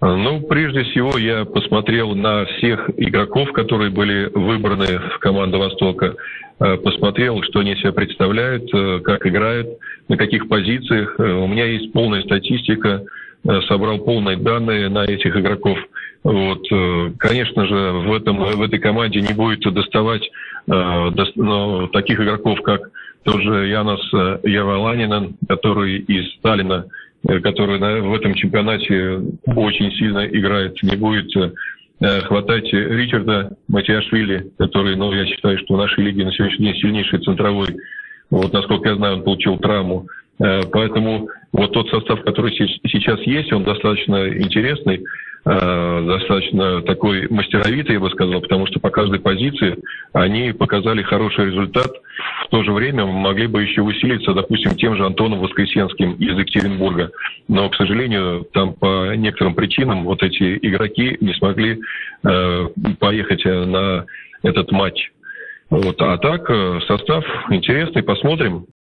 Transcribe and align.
Ну, 0.00 0.40
прежде 0.42 0.84
всего, 0.84 1.18
я 1.18 1.44
посмотрел 1.44 2.14
на 2.14 2.44
всех 2.44 2.88
игроков, 2.96 3.52
которые 3.52 3.90
были 3.90 4.30
выбраны 4.32 5.00
в 5.14 5.18
команду 5.18 5.58
«Востока». 5.58 6.14
Э, 6.60 6.76
посмотрел, 6.76 7.42
что 7.42 7.60
они 7.60 7.76
себя 7.76 7.92
представляют, 7.92 8.72
э, 8.72 9.00
как 9.00 9.26
играют, 9.26 9.68
на 10.08 10.16
каких 10.16 10.48
позициях. 10.48 11.14
Э, 11.18 11.32
у 11.32 11.46
меня 11.46 11.66
есть 11.66 11.92
полная 11.92 12.22
статистика, 12.22 13.04
собрал 13.68 13.98
полные 13.98 14.36
данные 14.36 14.88
на 14.88 15.04
этих 15.04 15.36
игроков. 15.36 15.78
Вот, 16.24 16.66
конечно 17.18 17.66
же, 17.66 17.92
в, 17.92 18.12
этом, 18.12 18.36
в 18.36 18.60
этой 18.60 18.80
команде 18.80 19.20
не 19.20 19.32
будет 19.32 19.60
доставать 19.72 20.28
ну, 20.66 21.86
таких 21.92 22.20
игроков, 22.20 22.60
как 22.62 22.90
тот 23.22 23.40
же 23.40 23.68
Янос 23.68 24.02
Яваланинен, 24.42 25.36
который 25.48 25.98
из 25.98 26.34
Сталина, 26.34 26.86
который 27.26 27.78
в 28.00 28.14
этом 28.14 28.34
чемпионате 28.34 29.20
очень 29.46 29.92
сильно 29.92 30.26
играет, 30.26 30.82
не 30.82 30.96
будет 30.96 31.30
Э, 32.00 32.20
хватать 32.20 32.72
Ричарда 32.72 33.56
Матиашвили, 33.66 34.52
который, 34.56 34.94
ну, 34.94 35.12
я 35.12 35.26
считаю, 35.26 35.58
что 35.58 35.74
в 35.74 35.78
нашей 35.78 36.04
лиге 36.04 36.24
на 36.24 36.32
сегодняшний 36.32 36.66
день 36.66 36.80
сильнейший 36.80 37.18
центровой. 37.20 37.76
Вот, 38.30 38.52
насколько 38.52 38.90
я 38.90 38.96
знаю, 38.96 39.16
он 39.16 39.24
получил 39.24 39.58
травму. 39.58 40.06
Э, 40.38 40.60
поэтому 40.70 41.28
вот 41.52 41.72
тот 41.72 41.88
состав, 41.88 42.22
который 42.22 42.52
сейчас 42.52 43.20
есть, 43.22 43.52
он 43.52 43.64
достаточно 43.64 44.28
интересный. 44.28 45.04
Э, 45.44 46.04
достаточно 46.06 46.82
такой 46.82 47.26
мастеровитый, 47.30 47.94
я 47.94 48.00
бы 48.00 48.10
сказал, 48.10 48.42
потому 48.42 48.68
что 48.68 48.78
по 48.78 48.90
каждой 48.90 49.18
позиции 49.18 49.76
они 50.12 50.52
показали 50.52 51.02
хороший 51.02 51.46
результат. 51.46 51.90
В 52.48 52.50
то 52.50 52.62
же 52.64 52.72
время 52.72 53.04
могли 53.04 53.46
бы 53.46 53.62
еще 53.62 53.82
усилиться, 53.82 54.32
допустим, 54.32 54.74
тем 54.74 54.96
же 54.96 55.04
Антоном 55.04 55.40
Воскресенским 55.40 56.14
из 56.14 56.38
Екатеринбурга. 56.38 57.10
Но, 57.46 57.68
к 57.68 57.74
сожалению, 57.74 58.46
там 58.54 58.72
по 58.72 59.14
некоторым 59.14 59.54
причинам 59.54 60.04
вот 60.04 60.22
эти 60.22 60.56
игроки 60.56 61.18
не 61.20 61.34
смогли 61.34 61.78
э, 62.26 62.68
поехать 62.98 63.44
на 63.44 64.06
этот 64.42 64.72
матч. 64.72 65.10
Вот. 65.68 66.00
А 66.00 66.16
так, 66.16 66.48
э, 66.48 66.80
состав 66.86 67.22
интересный, 67.50 68.02
посмотрим. 68.02 68.64